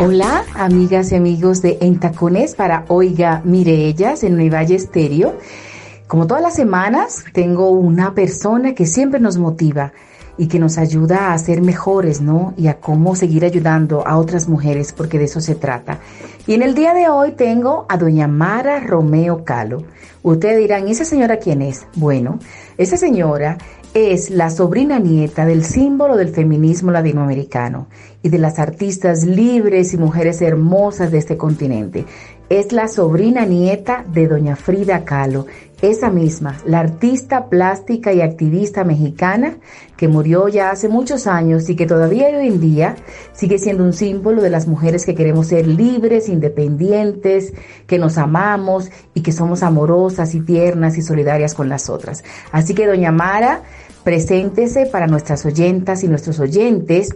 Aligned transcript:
Hola, 0.00 0.44
amigas 0.54 1.10
y 1.10 1.16
amigos 1.16 1.60
de 1.60 1.78
En 1.80 1.98
Tacones 1.98 2.54
para 2.54 2.84
Oiga, 2.86 3.42
mire 3.44 3.86
ellas 3.86 4.22
en 4.22 4.36
Nueva 4.36 4.58
Valle 4.58 4.76
Estéreo. 4.76 5.36
Como 6.06 6.28
todas 6.28 6.40
las 6.40 6.54
semanas, 6.54 7.24
tengo 7.32 7.70
una 7.70 8.14
persona 8.14 8.76
que 8.76 8.86
siempre 8.86 9.18
nos 9.18 9.38
motiva 9.38 9.92
y 10.36 10.46
que 10.46 10.60
nos 10.60 10.78
ayuda 10.78 11.32
a 11.32 11.38
ser 11.38 11.62
mejores, 11.62 12.20
¿no? 12.20 12.54
Y 12.56 12.68
a 12.68 12.78
cómo 12.78 13.16
seguir 13.16 13.44
ayudando 13.44 14.06
a 14.06 14.18
otras 14.18 14.48
mujeres, 14.48 14.92
porque 14.92 15.18
de 15.18 15.24
eso 15.24 15.40
se 15.40 15.56
trata. 15.56 15.98
Y 16.46 16.54
en 16.54 16.62
el 16.62 16.76
día 16.76 16.94
de 16.94 17.08
hoy 17.08 17.32
tengo 17.32 17.84
a 17.88 17.96
doña 17.96 18.28
Mara 18.28 18.78
Romeo 18.78 19.42
Calo. 19.42 19.82
Ustedes 20.28 20.58
dirán, 20.58 20.86
¿y 20.86 20.90
esa 20.90 21.06
señora 21.06 21.38
quién 21.38 21.62
es? 21.62 21.86
Bueno, 21.94 22.38
esa 22.76 22.98
señora 22.98 23.56
es 23.94 24.28
la 24.28 24.50
sobrina 24.50 24.98
nieta 24.98 25.46
del 25.46 25.64
símbolo 25.64 26.18
del 26.18 26.28
feminismo 26.28 26.90
latinoamericano 26.90 27.88
y 28.22 28.28
de 28.28 28.36
las 28.36 28.58
artistas 28.58 29.24
libres 29.24 29.94
y 29.94 29.96
mujeres 29.96 30.42
hermosas 30.42 31.10
de 31.10 31.16
este 31.16 31.38
continente. 31.38 32.04
Es 32.50 32.72
la 32.72 32.88
sobrina 32.88 33.46
nieta 33.46 34.04
de 34.06 34.26
doña 34.26 34.56
Frida 34.56 35.04
Kahlo, 35.04 35.46
esa 35.80 36.10
misma, 36.10 36.56
la 36.66 36.80
artista 36.80 37.48
plástica 37.48 38.12
y 38.12 38.20
activista 38.20 38.82
mexicana 38.82 39.58
que 39.96 40.08
murió 40.08 40.48
ya 40.48 40.70
hace 40.70 40.88
muchos 40.88 41.28
años 41.28 41.68
y 41.68 41.76
que 41.76 41.86
todavía 41.86 42.26
hoy 42.28 42.48
en 42.48 42.60
día 42.60 42.96
sigue 43.32 43.58
siendo 43.58 43.84
un 43.84 43.92
símbolo 43.92 44.42
de 44.42 44.50
las 44.50 44.66
mujeres 44.66 45.06
que 45.06 45.14
queremos 45.14 45.46
ser 45.46 45.68
libres, 45.68 46.28
independientes, 46.28 47.52
que 47.86 47.98
nos 47.98 48.18
amamos 48.18 48.90
y 49.14 49.20
que 49.20 49.30
somos 49.30 49.62
amorosas 49.62 50.17
y 50.34 50.40
tiernas 50.40 50.96
y 50.98 51.02
solidarias 51.02 51.54
con 51.54 51.68
las 51.68 51.88
otras. 51.88 52.24
Así 52.52 52.74
que 52.74 52.86
doña 52.86 53.12
Mara, 53.12 53.62
preséntese 54.04 54.86
para 54.86 55.06
nuestras 55.06 55.44
oyentas 55.46 56.02
y 56.02 56.08
nuestros 56.08 56.40
oyentes 56.40 57.14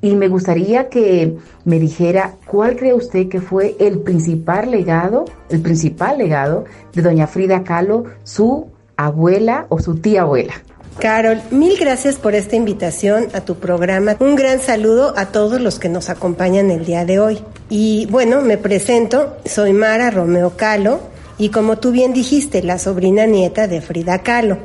y 0.00 0.16
me 0.16 0.28
gustaría 0.28 0.88
que 0.88 1.36
me 1.64 1.78
dijera 1.78 2.34
cuál 2.46 2.76
cree 2.76 2.92
usted 2.92 3.28
que 3.28 3.40
fue 3.40 3.76
el 3.78 4.00
principal 4.00 4.70
legado, 4.70 5.24
el 5.48 5.60
principal 5.60 6.18
legado 6.18 6.64
de 6.92 7.02
doña 7.02 7.28
Frida 7.28 7.62
Kahlo, 7.62 8.04
su 8.24 8.66
abuela 8.96 9.66
o 9.68 9.78
su 9.78 9.96
tía 9.96 10.22
abuela. 10.22 10.54
Carol, 10.98 11.40
mil 11.50 11.78
gracias 11.78 12.16
por 12.16 12.34
esta 12.34 12.56
invitación 12.56 13.28
a 13.32 13.40
tu 13.42 13.54
programa. 13.56 14.16
Un 14.18 14.34
gran 14.34 14.60
saludo 14.60 15.14
a 15.16 15.26
todos 15.26 15.60
los 15.60 15.78
que 15.78 15.88
nos 15.88 16.10
acompañan 16.10 16.70
el 16.70 16.84
día 16.84 17.04
de 17.04 17.18
hoy. 17.18 17.38
Y 17.70 18.06
bueno, 18.10 18.42
me 18.42 18.58
presento, 18.58 19.36
soy 19.44 19.72
Mara 19.72 20.10
Romeo 20.10 20.56
Kahlo 20.56 21.11
y 21.38 21.48
como 21.50 21.78
tú 21.78 21.90
bien 21.90 22.12
dijiste, 22.12 22.62
la 22.62 22.78
sobrina 22.78 23.26
nieta 23.26 23.68
de 23.68 23.80
Frida 23.80 24.22
Kahlo. 24.22 24.58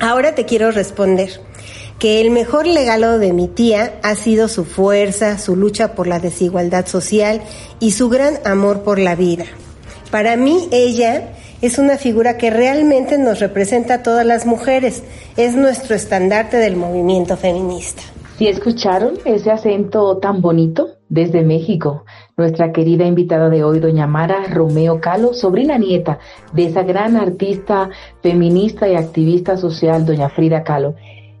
Ahora 0.00 0.34
te 0.34 0.44
quiero 0.44 0.70
responder 0.70 1.40
que 1.98 2.20
el 2.20 2.30
mejor 2.30 2.66
legado 2.66 3.18
de 3.18 3.32
mi 3.32 3.48
tía 3.48 3.98
ha 4.02 4.14
sido 4.14 4.48
su 4.48 4.64
fuerza, 4.64 5.38
su 5.38 5.56
lucha 5.56 5.94
por 5.94 6.06
la 6.06 6.18
desigualdad 6.18 6.86
social 6.86 7.42
y 7.80 7.92
su 7.92 8.08
gran 8.08 8.38
amor 8.44 8.82
por 8.82 8.98
la 8.98 9.14
vida. 9.14 9.44
Para 10.10 10.36
mí 10.36 10.68
ella 10.70 11.34
es 11.62 11.78
una 11.78 11.96
figura 11.96 12.36
que 12.36 12.50
realmente 12.50 13.16
nos 13.16 13.40
representa 13.40 13.94
a 13.94 14.02
todas 14.02 14.26
las 14.26 14.44
mujeres, 14.44 15.02
es 15.36 15.56
nuestro 15.56 15.94
estandarte 15.94 16.58
del 16.58 16.76
movimiento 16.76 17.36
feminista. 17.36 18.02
Si 18.36 18.48
escucharon 18.48 19.14
ese 19.24 19.50
acento 19.50 20.18
tan 20.18 20.42
bonito 20.42 20.96
desde 21.08 21.42
México, 21.42 22.04
nuestra 22.36 22.72
querida 22.72 23.04
invitada 23.04 23.48
de 23.48 23.62
hoy, 23.62 23.78
doña 23.78 24.06
Mara 24.06 24.44
Romeo 24.50 25.00
Calo, 25.00 25.34
sobrina 25.34 25.78
nieta 25.78 26.18
de 26.52 26.66
esa 26.66 26.82
gran 26.82 27.16
artista 27.16 27.90
feminista 28.22 28.88
y 28.88 28.96
activista 28.96 29.56
social, 29.56 30.04
doña 30.04 30.28
Frida 30.28 30.64
Kahlo. 30.64 30.94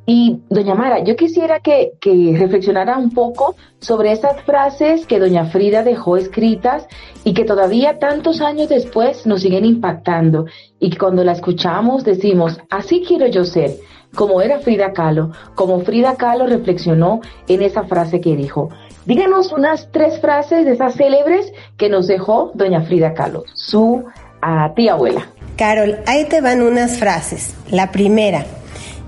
Y 0.06 0.40
doña 0.50 0.74
Mara, 0.74 1.02
yo 1.02 1.16
quisiera 1.16 1.60
que, 1.60 1.92
que, 1.98 2.36
reflexionara 2.38 2.98
un 2.98 3.10
poco 3.10 3.56
sobre 3.78 4.12
esas 4.12 4.42
frases 4.42 5.06
que 5.06 5.18
doña 5.18 5.46
Frida 5.46 5.82
dejó 5.82 6.18
escritas 6.18 6.86
y 7.24 7.32
que 7.32 7.44
todavía 7.44 7.98
tantos 7.98 8.42
años 8.42 8.68
después 8.68 9.26
nos 9.26 9.40
siguen 9.40 9.64
impactando 9.64 10.44
y 10.78 10.94
cuando 10.96 11.24
la 11.24 11.32
escuchamos 11.32 12.04
decimos, 12.04 12.60
así 12.68 13.02
quiero 13.06 13.26
yo 13.28 13.44
ser, 13.44 13.70
como 14.14 14.40
era 14.40 14.60
Frida 14.60 14.92
Kahlo, 14.92 15.32
como 15.54 15.80
Frida 15.80 16.16
Kahlo 16.16 16.46
reflexionó 16.46 17.20
en 17.48 17.62
esa 17.62 17.84
frase 17.84 18.20
que 18.20 18.36
dijo. 18.36 18.70
Díganos 19.06 19.52
unas 19.52 19.88
tres 19.92 20.20
frases 20.20 20.64
de 20.64 20.72
esas 20.72 20.94
célebres 20.94 21.52
que 21.76 21.88
nos 21.88 22.06
dejó 22.06 22.52
doña 22.54 22.82
Frida 22.82 23.12
Kahlo, 23.14 23.44
su 23.54 24.04
ah, 24.40 24.72
tía 24.74 24.92
abuela. 24.92 25.28
Carol, 25.56 25.98
ahí 26.06 26.24
te 26.24 26.40
van 26.40 26.62
unas 26.62 26.98
frases. 26.98 27.54
La 27.70 27.92
primera, 27.92 28.44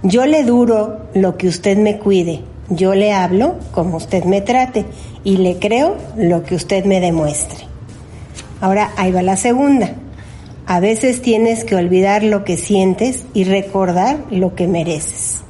yo 0.02 0.26
le 0.26 0.44
duro 0.44 0.98
lo 1.14 1.36
que 1.36 1.48
usted 1.48 1.78
me 1.78 1.98
cuide, 1.98 2.42
yo 2.68 2.94
le 2.94 3.12
hablo 3.12 3.56
como 3.72 3.96
usted 3.96 4.24
me 4.24 4.40
trate 4.40 4.84
y 5.24 5.38
le 5.38 5.58
creo 5.58 5.96
lo 6.16 6.42
que 6.42 6.54
usted 6.54 6.84
me 6.84 7.00
demuestre. 7.00 7.66
Ahora 8.60 8.90
ahí 8.96 9.12
va 9.12 9.22
la 9.22 9.36
segunda. 9.36 9.90
A 10.66 10.80
veces 10.80 11.22
tienes 11.22 11.64
que 11.64 11.76
olvidar 11.76 12.24
lo 12.24 12.44
que 12.44 12.56
sientes 12.56 13.24
y 13.34 13.44
recordar 13.44 14.18
lo 14.30 14.54
que 14.56 14.66
mereces. 14.66 15.42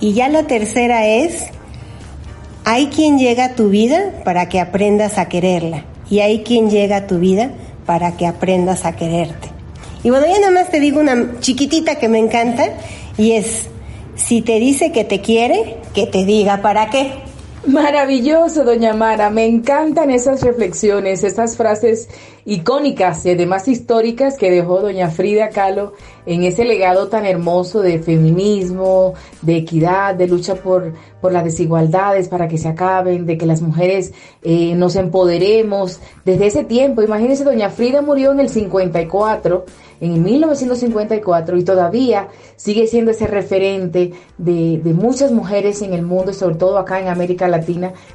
Y 0.00 0.12
ya 0.12 0.28
la 0.28 0.46
tercera 0.46 1.06
es, 1.06 1.46
hay 2.64 2.88
quien 2.88 3.18
llega 3.18 3.46
a 3.46 3.54
tu 3.54 3.70
vida 3.70 4.12
para 4.24 4.48
que 4.50 4.60
aprendas 4.60 5.16
a 5.16 5.28
quererla 5.28 5.84
y 6.10 6.20
hay 6.20 6.42
quien 6.42 6.68
llega 6.68 6.96
a 6.96 7.06
tu 7.06 7.18
vida 7.18 7.50
para 7.86 8.18
que 8.18 8.26
aprendas 8.26 8.84
a 8.84 8.94
quererte. 8.94 9.48
Y 10.04 10.10
bueno, 10.10 10.26
ya 10.26 10.38
nada 10.38 10.52
más 10.52 10.70
te 10.70 10.78
digo 10.78 11.00
una 11.00 11.40
chiquitita 11.40 11.96
que 11.96 12.08
me 12.08 12.18
encanta 12.18 12.74
y 13.16 13.32
es, 13.32 13.68
si 14.14 14.42
te 14.42 14.60
dice 14.60 14.92
que 14.92 15.04
te 15.04 15.20
quiere, 15.20 15.78
que 15.94 16.06
te 16.06 16.24
diga 16.26 16.60
para 16.60 16.90
qué. 16.90 17.27
Maravilloso, 17.66 18.64
doña 18.64 18.94
Mara. 18.94 19.30
Me 19.30 19.44
encantan 19.44 20.10
esas 20.10 20.42
reflexiones, 20.42 21.24
esas 21.24 21.56
frases 21.56 22.08
icónicas 22.44 23.26
y 23.26 23.32
además 23.32 23.68
históricas 23.68 24.38
que 24.38 24.50
dejó 24.50 24.80
doña 24.80 25.10
Frida 25.10 25.50
Kahlo 25.50 25.92
en 26.24 26.44
ese 26.44 26.64
legado 26.64 27.08
tan 27.08 27.26
hermoso 27.26 27.82
de 27.82 27.98
feminismo, 27.98 29.14
de 29.42 29.56
equidad, 29.56 30.14
de 30.14 30.28
lucha 30.28 30.54
por, 30.54 30.94
por 31.20 31.32
las 31.32 31.44
desigualdades 31.44 32.28
para 32.28 32.48
que 32.48 32.58
se 32.58 32.68
acaben, 32.68 33.26
de 33.26 33.36
que 33.36 33.44
las 33.44 33.60
mujeres 33.60 34.12
eh, 34.42 34.74
nos 34.76 34.96
empoderemos. 34.96 36.00
Desde 36.24 36.46
ese 36.46 36.64
tiempo, 36.64 37.02
imagínense, 37.02 37.44
doña 37.44 37.70
Frida 37.70 38.02
murió 38.02 38.32
en 38.32 38.40
el 38.40 38.48
54 38.48 39.64
en 40.00 40.22
1954 40.22 41.56
y 41.56 41.64
todavía 41.64 42.28
sigue 42.56 42.86
siendo 42.86 43.10
ese 43.10 43.26
referente 43.26 44.12
de, 44.38 44.80
de, 44.82 44.92
muchas 44.92 45.32
mujeres 45.32 45.82
en 45.82 45.92
el 45.92 46.02
mundo 46.02 46.32
sobre 46.32 46.54
todo 46.54 46.78
acá 46.78 47.00
en 47.00 47.08
América 47.08 47.48
Latina 47.48 47.57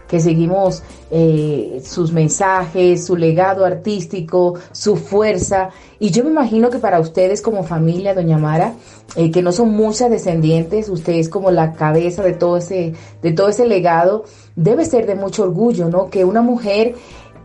que 0.07 0.19
seguimos 0.19 0.83
eh, 1.11 1.81
sus 1.83 2.11
mensajes, 2.11 3.05
su 3.05 3.15
legado 3.15 3.65
artístico, 3.65 4.55
su 4.71 4.95
fuerza 4.95 5.69
y 6.03 6.09
yo 6.09 6.25
me 6.25 6.31
imagino 6.31 6.69
que 6.69 6.79
para 6.79 6.99
ustedes 6.99 7.41
como 7.41 7.63
familia, 7.63 8.13
doña 8.13 8.37
Mara, 8.37 8.73
eh, 9.15 9.31
que 9.31 9.41
no 9.41 9.53
son 9.53 9.69
muchas 9.69 10.09
descendientes, 10.09 10.89
usted 10.89 11.13
es 11.13 11.29
como 11.29 11.49
la 11.49 11.71
cabeza 11.71 12.21
de 12.23 12.33
todo 12.33 12.57
ese, 12.57 12.93
de 13.21 13.31
todo 13.31 13.47
ese 13.47 13.65
legado, 13.65 14.25
debe 14.57 14.83
ser 14.83 15.05
de 15.05 15.15
mucho 15.15 15.43
orgullo, 15.43 15.87
¿no? 15.87 16.09
Que 16.09 16.25
una 16.25 16.41
mujer 16.41 16.95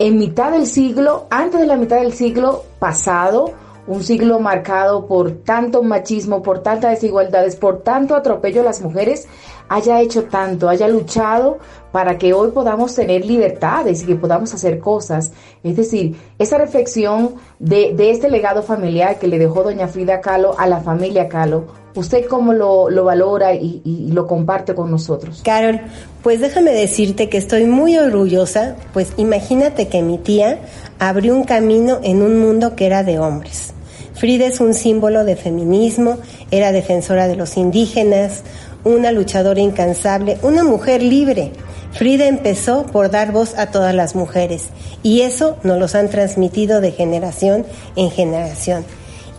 en 0.00 0.18
mitad 0.18 0.50
del 0.50 0.66
siglo, 0.66 1.28
antes 1.30 1.60
de 1.60 1.68
la 1.68 1.76
mitad 1.76 2.00
del 2.00 2.12
siglo 2.12 2.64
pasado, 2.80 3.52
un 3.86 4.02
siglo 4.02 4.40
marcado 4.40 5.06
por 5.06 5.30
tanto 5.30 5.84
machismo, 5.84 6.42
por 6.42 6.58
tantas 6.58 6.90
desigualdades, 6.90 7.54
por 7.54 7.82
tanto 7.82 8.16
atropello 8.16 8.62
a 8.62 8.64
las 8.64 8.82
mujeres, 8.82 9.28
haya 9.68 10.00
hecho 10.00 10.24
tanto, 10.24 10.68
haya 10.68 10.88
luchado 10.88 11.58
para 11.98 12.16
que 12.16 12.32
hoy 12.32 12.52
podamos 12.52 12.94
tener 12.94 13.24
libertades 13.24 14.04
y 14.04 14.06
que 14.06 14.14
podamos 14.14 14.54
hacer 14.54 14.78
cosas. 14.78 15.32
Es 15.64 15.76
decir, 15.76 16.14
esa 16.38 16.56
reflexión 16.56 17.34
de, 17.58 17.92
este 17.98 18.30
legado 18.30 18.62
familiar 18.62 19.18
que 19.18 19.26
le 19.26 19.36
dejó 19.36 19.64
doña 19.64 19.88
Frida 19.88 20.20
Kahlo 20.20 20.56
a 20.60 20.68
la 20.68 20.80
familia 20.80 21.28
Kahlo, 21.28 21.66
¿usted 21.96 22.26
cómo 22.26 22.52
lo, 22.52 22.88
lo 22.88 23.02
valora 23.02 23.52
y, 23.52 23.82
y 23.84 24.12
lo 24.12 24.28
comparte 24.28 24.76
con 24.76 24.92
nosotros? 24.92 25.42
Carol, 25.44 25.80
pues 26.22 26.38
déjame 26.38 26.70
decirte 26.70 27.28
que 27.28 27.36
estoy 27.36 27.64
muy 27.64 27.98
orgullosa, 27.98 28.76
pues 28.92 29.12
imagínate 29.16 29.88
que 29.88 30.00
mi 30.00 30.18
tía 30.18 30.60
abrió 31.00 31.34
un 31.34 31.42
camino 31.42 31.98
en 32.04 32.22
un 32.22 32.38
mundo 32.38 32.76
que 32.76 32.86
era 32.86 33.02
de 33.02 33.18
hombres 33.18 33.74
Frida 34.18 34.46
es 34.46 34.58
un 34.58 34.74
símbolo 34.74 35.24
de 35.24 35.36
feminismo, 35.36 36.18
era 36.50 36.72
defensora 36.72 37.28
de 37.28 37.36
los 37.36 37.56
indígenas, 37.56 38.42
una 38.82 39.12
luchadora 39.12 39.60
incansable, 39.60 40.38
una 40.42 40.64
mujer 40.64 41.04
libre. 41.04 41.52
Frida 41.92 42.28
empezó 42.28 42.86
por 42.86 43.10
dar 43.10 43.32
voz 43.32 43.54
a 43.56 43.70
todas 43.70 43.94
las 43.94 44.14
mujeres 44.14 44.68
y 45.02 45.22
eso 45.22 45.56
nos 45.62 45.78
los 45.78 45.94
han 45.94 46.10
transmitido 46.10 46.80
de 46.80 46.92
generación 46.92 47.64
en 47.96 48.10
generación. 48.10 48.84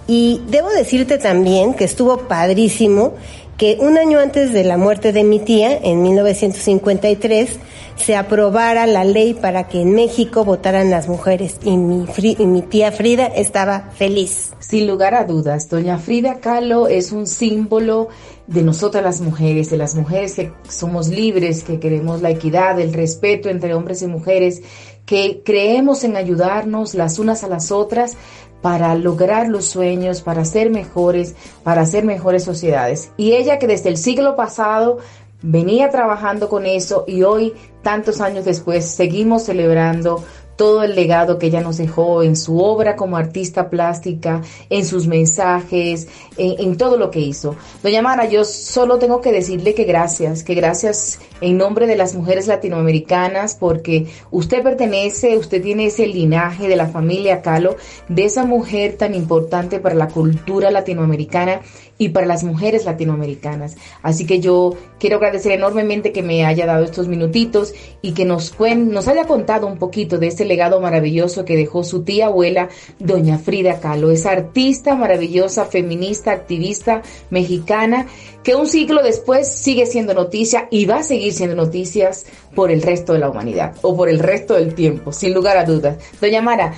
Y 0.08 0.42
debo 0.48 0.70
decirte 0.70 1.20
también 1.20 1.76
que 1.76 1.84
estuvo 1.84 2.28
padrísimo 2.28 3.14
que 3.60 3.78
un 3.80 3.98
año 3.98 4.20
antes 4.20 4.54
de 4.54 4.64
la 4.64 4.78
muerte 4.78 5.12
de 5.12 5.26
mi 5.26 5.38
tía, 5.38 5.78
en 5.78 6.02
1953, 6.02 7.60
se 7.98 8.16
aprobara 8.16 8.88
la 8.88 9.04
ley 9.04 9.34
para 9.34 9.68
que 9.68 9.82
en 9.82 9.94
México 9.94 10.46
votaran 10.46 10.90
las 10.90 11.10
mujeres 11.10 11.58
y 11.64 11.76
mi, 11.76 12.06
y 12.18 12.46
mi 12.46 12.62
tía 12.62 12.94
Frida 12.94 13.26
estaba 13.26 13.90
feliz. 13.94 14.54
Sin 14.60 14.88
lugar 14.88 15.14
a 15.14 15.26
dudas, 15.26 15.68
doña 15.68 15.98
Frida 15.98 16.40
Kahlo 16.40 16.88
es 16.88 17.12
un 17.12 17.28
símbolo 17.28 18.08
de 18.50 18.64
nosotras 18.64 19.04
las 19.04 19.22
mujeres, 19.22 19.70
de 19.70 19.78
las 19.78 19.94
mujeres 19.94 20.34
que 20.34 20.52
somos 20.68 21.08
libres, 21.08 21.64
que 21.64 21.80
queremos 21.80 22.24
la 22.24 22.32
equidad, 22.32 22.80
el 22.80 22.94
respeto 22.94 23.48
entre 23.48 23.76
hombres 23.76 24.02
y 24.02 24.08
mujeres, 24.08 24.64
que 25.06 25.44
creemos 25.46 26.04
en 26.04 26.18
ayudarnos 26.18 26.96
las 26.96 27.20
unas 27.20 27.44
a 27.44 27.48
las 27.48 27.72
otras 27.72 28.18
para 28.64 28.96
lograr 28.96 29.48
los 29.50 29.66
sueños, 29.66 30.22
para 30.22 30.46
ser 30.46 30.72
mejores, 30.72 31.36
para 31.64 31.86
ser 31.86 32.06
mejores 32.06 32.44
sociedades. 32.44 33.12
Y 33.18 33.34
ella 33.34 33.60
que 33.60 33.68
desde 33.68 33.90
el 33.90 33.98
siglo 33.98 34.36
pasado 34.36 34.98
venía 35.44 35.92
trabajando 35.92 36.50
con 36.50 36.66
eso 36.66 37.06
y 37.08 37.22
hoy, 37.22 37.54
tantos 37.84 38.20
años 38.20 38.46
después, 38.46 38.84
seguimos 38.86 39.44
celebrando 39.44 40.24
todo 40.60 40.84
el 40.84 40.94
legado 40.94 41.40
que 41.40 41.48
ella 41.48 41.62
nos 41.62 41.78
dejó 41.78 42.22
en 42.22 42.36
su 42.36 42.60
obra 42.60 42.98
como 42.98 43.16
artista 43.16 43.70
plástica, 43.70 44.42
en 44.70 44.86
sus 44.86 45.08
mensajes, 45.08 46.10
en, 46.36 46.76
todo 46.76 46.98
lo 46.98 47.12
que 47.12 47.22
hizo. 47.22 47.56
Doña 47.82 48.02
Mara, 48.02 48.28
yo 48.28 48.44
solo 48.44 49.00
tengo 49.00 49.22
que 49.22 49.32
decirle 49.32 49.74
que 49.74 49.86
gracias, 49.86 50.44
que 50.44 50.56
gracias 50.56 51.20
en 51.40 51.56
nombre 51.56 51.88
de 51.88 51.96
las 51.96 52.14
mujeres 52.14 52.48
latinoamericanas, 52.48 53.56
porque 53.56 54.08
usted 54.32 54.62
pertenece, 54.62 55.38
usted 55.38 55.64
tiene 55.64 55.86
ese 55.86 56.08
linaje 56.08 56.68
de 56.68 56.76
la 56.76 56.90
familia 56.90 57.42
Calo, 57.42 57.78
de 58.10 58.26
esa 58.26 58.44
mujer 58.44 58.98
tan 58.98 59.16
importante 59.16 59.80
para 59.80 59.96
la 59.96 60.10
cultura 60.10 60.72
latinoamericana 60.72 61.62
y 62.00 62.10
para 62.10 62.26
las 62.26 62.44
mujeres 62.44 62.86
latinoamericanas. 62.86 63.76
Así 64.02 64.26
que 64.26 64.40
yo 64.40 64.76
quiero 65.00 65.18
agradecer 65.18 65.52
enormemente 65.52 66.12
que 66.12 66.24
me 66.24 66.46
haya 66.46 66.66
dado 66.66 66.86
estos 66.86 67.08
minutitos 67.08 67.74
y 68.02 68.14
que 68.14 68.26
nos, 68.26 68.56
nos 68.58 69.08
haya 69.08 69.26
contado 69.26 69.68
un 69.68 69.78
poquito 69.78 70.18
de 70.18 70.28
ese 70.28 70.46
legado 70.46 70.80
maravilloso 70.80 71.46
que 71.46 71.58
dejó 71.58 71.84
su 71.84 72.04
tía 72.04 72.28
abuela, 72.28 72.70
doña 73.00 73.38
Frida 73.38 73.82
Kahlo, 73.82 74.12
esa 74.12 74.32
artista 74.32 74.96
maravillosa, 74.96 75.66
feminista, 75.66 76.32
activista 76.32 77.04
mexicana, 77.30 78.08
que 78.44 78.56
un 78.56 78.68
siglo 78.68 79.04
después 79.04 79.50
sigue 79.50 79.86
siendo 79.86 80.14
noticia 80.14 80.70
y 80.72 80.86
va 80.86 81.00
a 81.00 81.04
seguir 81.04 81.34
siendo 81.34 81.58
noticias 81.58 82.26
por 82.56 82.72
el 82.72 82.82
resto 82.82 83.14
de 83.14 83.20
la 83.20 83.30
humanidad 83.30 83.76
o 83.82 83.96
por 83.96 84.08
el 84.08 84.20
resto 84.20 84.54
del 84.54 84.74
tiempo, 84.74 85.12
sin 85.12 85.34
lugar 85.34 85.58
a 85.58 85.66
dudas. 85.66 85.98
Doña 86.22 86.42
Mara, 86.42 86.74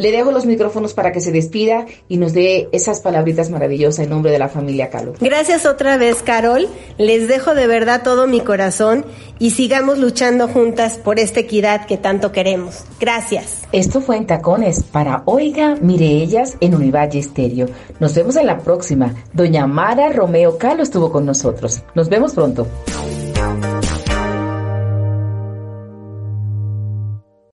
le 0.00 0.12
dejo 0.12 0.32
los 0.32 0.46
micrófonos 0.46 0.94
para 0.94 1.12
que 1.12 1.20
se 1.20 1.30
despida 1.30 1.84
y 2.08 2.16
nos 2.16 2.32
dé 2.32 2.68
esas 2.72 3.00
palabritas 3.00 3.50
maravillosas 3.50 4.04
en 4.04 4.10
nombre 4.10 4.32
de 4.32 4.38
la 4.38 4.48
familia 4.48 4.88
Calo. 4.88 5.12
Gracias 5.20 5.66
otra 5.66 5.98
vez, 5.98 6.22
Carol. 6.22 6.68
Les 6.96 7.28
dejo 7.28 7.54
de 7.54 7.66
verdad 7.66 8.02
todo 8.02 8.26
mi 8.26 8.40
corazón 8.40 9.04
y 9.38 9.50
sigamos 9.50 9.98
luchando 9.98 10.48
juntas 10.48 10.96
por 10.96 11.18
esta 11.18 11.40
equidad 11.40 11.86
que 11.86 11.98
tanto 11.98 12.32
queremos. 12.32 12.84
Gracias. 12.98 13.62
Esto 13.72 14.00
fue 14.00 14.16
en 14.16 14.26
Tacones 14.26 14.82
para 14.82 15.22
Oiga, 15.26 15.76
mire 15.80 16.06
ellas 16.06 16.56
en 16.60 16.74
Univalle 16.74 17.18
Estéreo. 17.18 17.66
Nos 17.98 18.14
vemos 18.14 18.36
en 18.36 18.46
la 18.46 18.58
próxima. 18.58 19.14
Doña 19.34 19.66
Mara 19.66 20.08
Romeo 20.10 20.56
Calo 20.56 20.82
estuvo 20.82 21.12
con 21.12 21.26
nosotros. 21.26 21.82
Nos 21.94 22.08
vemos 22.08 22.32
pronto. 22.32 22.66